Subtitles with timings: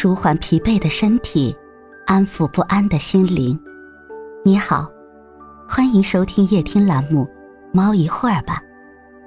[0.00, 1.52] 舒缓疲惫的身体，
[2.06, 3.60] 安抚不安的心灵。
[4.44, 4.88] 你好，
[5.68, 7.24] 欢迎收听夜听栏目
[7.74, 8.62] 《猫一会儿吧》，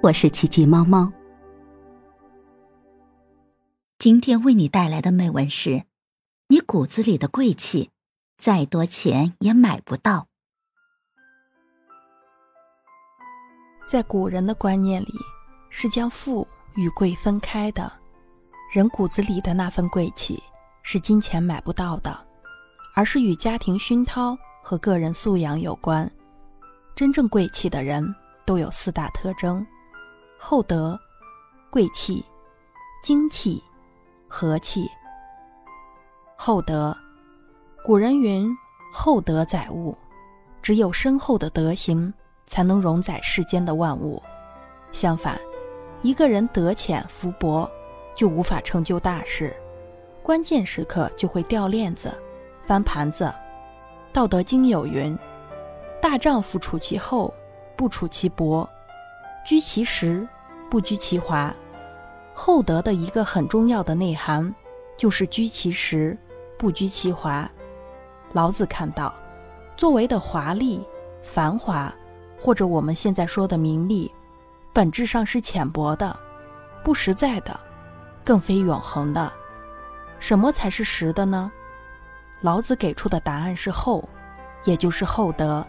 [0.02, 1.12] 我是奇迹猫猫。
[4.00, 5.84] 今天为你带来的美文是：
[6.48, 7.90] 你骨子里的贵气，
[8.38, 10.28] 再多钱也买不到。
[13.90, 15.12] 在古人的观念里，
[15.70, 17.92] 是将富与贵分开的。
[18.74, 20.42] 人骨子里的那份贵气。
[20.94, 22.14] 是金钱买不到的，
[22.94, 26.12] 而是与家庭熏陶和个人素养有关。
[26.94, 28.14] 真正贵气的人
[28.46, 29.66] 都有四大特征：
[30.38, 31.00] 厚德、
[31.70, 32.22] 贵气、
[33.02, 33.64] 精气、
[34.28, 34.86] 和气。
[36.36, 36.94] 厚德，
[37.86, 38.54] 古人云
[38.92, 39.98] ：“厚德载物。”
[40.62, 42.14] 只有深厚的德行，
[42.48, 44.22] 才能容载世间的万物。
[44.92, 45.40] 相反，
[46.02, 47.72] 一个人德浅福薄，
[48.14, 49.56] 就无法成就大事。
[50.24, 52.14] 关键时刻就会掉链子、
[52.64, 53.26] 翻盘子。
[54.14, 55.18] 《道德经》有云
[56.02, 57.34] ：“大丈夫处其厚，
[57.76, 58.68] 不处其薄；
[59.46, 60.28] 居其实，
[60.70, 61.54] 不居其华。”
[62.34, 64.54] 厚德的一个很重要的内涵，
[64.96, 66.18] 就是居其实，
[66.58, 67.50] 不居其华。
[68.32, 69.14] 老子看到，
[69.76, 70.86] 作为的华丽、
[71.24, 71.94] 繁华，
[72.40, 74.12] 或者我们现在说的名利，
[74.72, 76.18] 本质上是浅薄的、
[76.84, 77.60] 不实在的，
[78.24, 79.32] 更非永恒的。
[80.22, 81.52] 什么才是实的呢？
[82.42, 84.08] 老子给出的答案是厚，
[84.64, 85.66] 也就是厚德。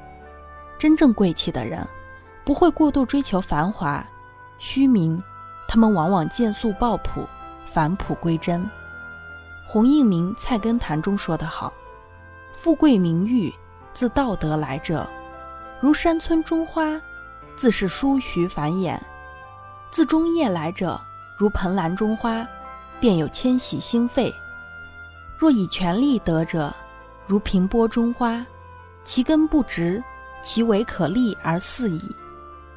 [0.79, 1.85] 真正贵气的人，
[2.45, 4.07] 不会过度追求繁华、
[4.59, 5.21] 虚名，
[5.67, 7.27] 他们往往见素抱朴，
[7.65, 8.71] 返璞归真。
[9.67, 11.73] 洪应明《菜根谭》中说得好
[12.53, 13.51] ：“富贵名誉，
[13.95, 15.09] 自道德来者，
[15.81, 17.01] 如山村中花，
[17.57, 18.99] 自是疏徐繁衍；
[19.91, 21.01] 自中叶来者，
[21.39, 22.47] 如蓬兰中花，
[23.01, 24.31] 便有迁徙兴废。”
[25.43, 26.73] 若以权力得者，
[27.27, 28.47] 如平波中花，
[29.03, 30.01] 其根不直，
[30.41, 32.01] 其尾可立而肆矣。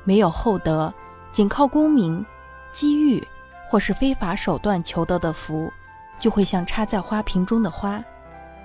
[0.03, 0.91] 没有厚德，
[1.31, 2.25] 仅靠功名、
[2.71, 3.23] 机遇
[3.69, 5.71] 或是非法手段求得的福，
[6.17, 8.03] 就会像插在花瓶中的花，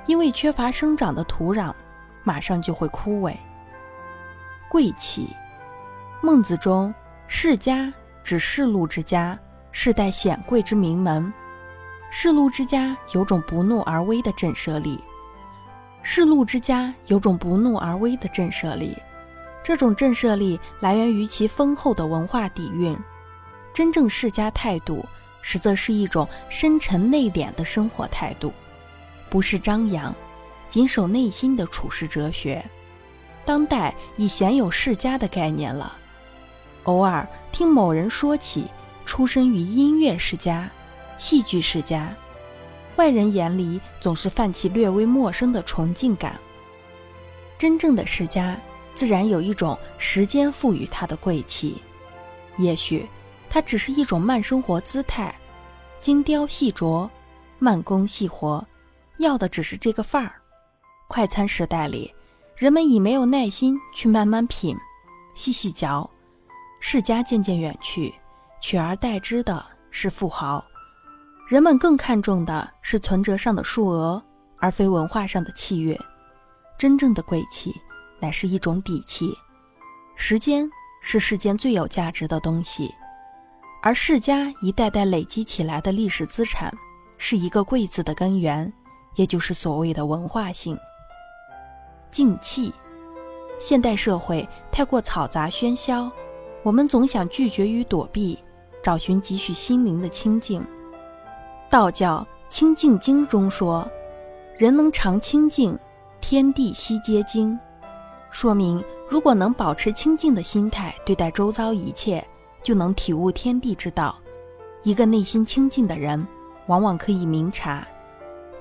[0.07, 1.71] 因为缺乏生长的土壤，
[2.25, 3.37] 马上就会枯萎。
[4.71, 5.29] 贵气，
[6.23, 6.95] 孟子中
[7.27, 9.39] 世家指世禄之家，
[9.73, 11.31] 世代显贵之名门。
[12.13, 15.03] 世禄之家有种不怒而威的震慑力，
[16.03, 18.97] 世禄之家有种不怒而威的震慑力，
[19.63, 22.99] 这种震慑力来源于其丰厚的文化底蕴。
[23.73, 25.07] 真正世家态度，
[25.41, 28.53] 实则是一种深沉内敛的生活态度，
[29.31, 30.13] 不是张扬，
[30.69, 32.63] 谨守内心的处世哲学。
[33.45, 35.97] 当代已鲜有世家的概念了，
[36.83, 38.67] 偶尔听某人说起
[39.07, 40.69] 出身于音乐世家。
[41.21, 42.11] 戏剧世家，
[42.97, 46.35] 外人眼里总是泛起略微陌生的崇敬感。
[47.59, 48.59] 真正的世家，
[48.95, 51.77] 自然有一种时间赋予他的贵气。
[52.57, 53.07] 也许，
[53.51, 55.33] 它只是一种慢生活姿态，
[56.01, 57.09] 精雕细琢，
[57.59, 58.67] 慢工细活，
[59.19, 60.33] 要的只是这个范儿。
[61.07, 62.13] 快餐时代里，
[62.57, 64.75] 人们已没有耐心去慢慢品、
[65.35, 66.09] 细细嚼，
[66.81, 68.15] 世家渐渐远去，
[68.63, 70.65] 取而代之的是富豪。
[71.51, 74.23] 人们更看重的是存折上的数额，
[74.59, 75.99] 而非文化上的契约。
[76.79, 77.75] 真正的贵气，
[78.21, 79.37] 乃是一种底气。
[80.15, 80.71] 时间
[81.03, 82.95] 是世间最有价值的东西，
[83.83, 86.73] 而世家一代代累积起来的历史资产，
[87.19, 88.73] 是一个“贵”字的根源，
[89.17, 90.79] 也就是所谓的文化性。
[92.13, 92.73] 静气，
[93.59, 96.09] 现代社会太过嘈杂喧嚣，
[96.63, 98.39] 我们总想拒绝与躲避，
[98.85, 100.65] 找寻几许心灵的清静。
[101.71, 103.89] 道教《清净经》中说
[104.59, 105.79] ：“人能常清净，
[106.21, 107.57] 天地悉皆净。”
[108.33, 112.27] 说明，如果能保持清净的心态对待周遭一切，
[112.61, 114.19] 就能体悟天地之道。
[114.83, 116.27] 一个内心清净的人，
[116.67, 117.87] 往往可以明察、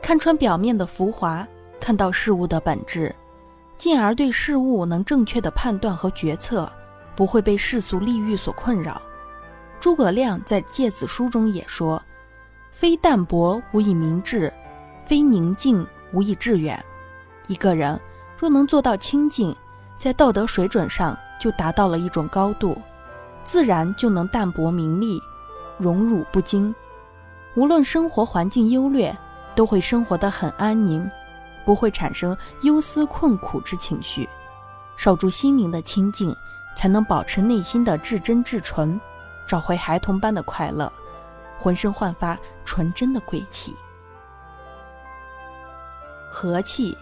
[0.04, 1.48] 看穿表面的浮华，
[1.80, 3.16] 看到事物的本质，
[3.76, 6.72] 进而对事物能正确的判断和决策，
[7.16, 9.02] 不会被世俗利欲所困扰。
[9.80, 12.00] 诸葛亮在《诫子书》中也说。
[12.80, 14.54] 非淡泊无以明志，
[15.06, 16.82] 非宁静无以致远。
[17.48, 18.00] 一个人
[18.38, 19.54] 若能做到清静，
[19.98, 22.82] 在道德水准上就达到了一种高度，
[23.44, 25.22] 自然就能淡泊名利，
[25.78, 26.74] 荣辱不惊。
[27.54, 29.14] 无论生活环境优劣，
[29.56, 31.06] 都会生活得很安宁，
[31.66, 34.26] 不会产生忧思困苦之情绪。
[34.96, 36.34] 守住心灵的清净，
[36.78, 38.98] 才能保持内心的至真至纯，
[39.46, 40.90] 找回孩童般的快乐。
[41.60, 43.76] 浑身焕发纯真的贵气。
[46.32, 46.98] 和气。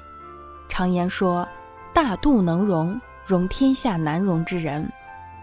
[0.70, 1.48] 常言说
[1.94, 4.92] ：“大度能容，容天下难容之人。”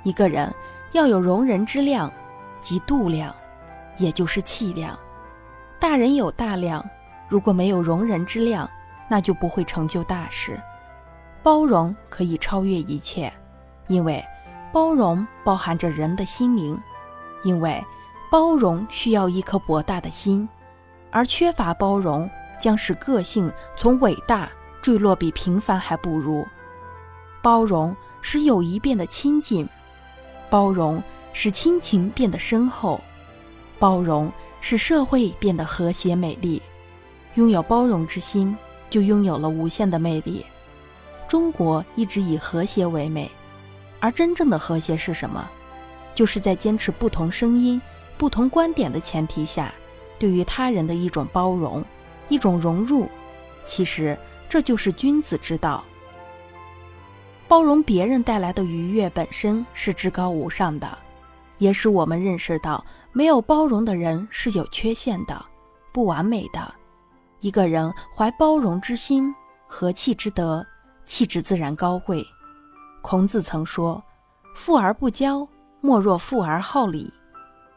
[0.04, 0.54] 一个人
[0.92, 2.12] 要有容人之量，
[2.60, 3.34] 即度量，
[3.96, 4.96] 也就是气量。
[5.80, 6.84] 大人有大量，
[7.26, 8.68] 如果没有容人之量，
[9.08, 10.60] 那就不会成就大事。
[11.42, 13.32] 包容可以超越一切，
[13.86, 14.22] 因为
[14.72, 16.78] 包容包含着人的心灵，
[17.42, 17.82] 因为
[18.34, 20.48] 包容需要一颗博大的心，
[21.12, 22.28] 而缺乏包容
[22.60, 24.50] 将使个性从伟大
[24.82, 26.44] 坠落比平凡还不如。
[27.40, 29.68] 包容使友谊变得亲近。
[30.50, 31.00] 包容
[31.32, 33.00] 使亲情变得深厚，
[33.78, 36.60] 包容使社会变得和谐美丽。
[37.36, 38.56] 拥有包容之心，
[38.90, 40.44] 就拥有了无限的魅力。
[41.28, 43.30] 中国一直以和谐为美，
[44.00, 45.48] 而真正的和谐是什么？
[46.16, 47.80] 就是在坚持不同声音、
[48.16, 49.72] 不同观点的前提下，
[50.18, 51.84] 对于他人的一种包容、
[52.28, 53.08] 一种融入。
[53.66, 54.18] 其实
[54.48, 55.82] 这就是君子之道。
[57.46, 60.98] 包容别人带来的愉悦本身是至高无上的，
[61.58, 65.44] 也使我们认识到没有包容的人是有缺陷的、
[65.92, 66.74] 不完美的。
[67.40, 69.34] 一个人怀包容之心、
[69.66, 70.64] 和气之德，
[71.04, 72.24] 气质自然高贵。
[73.02, 74.02] 孔子曾说
[74.56, 75.46] ：“富而不骄，
[75.82, 77.12] 莫若富而好礼。”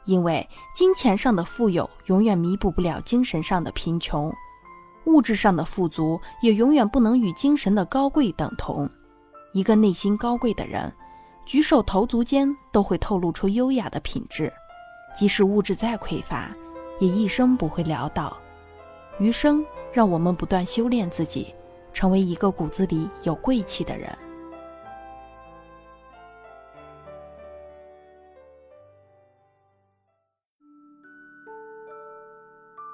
[0.07, 4.33] 因为金钱上的富有永远弥补不了精神上的贫穷，
[5.05, 8.89] 物质上的富足也永远不能与精神的高贵等同。
[9.53, 10.91] 一个内心高贵的人，
[11.45, 14.51] 举手投足间都会透露出优雅的品质，
[15.15, 16.49] 即使物质再匮乏，
[16.99, 18.35] 也一生不会潦倒。
[19.19, 21.53] 余生，让我们不断修炼自己，
[21.91, 24.09] 成为一个骨子里有贵气的人。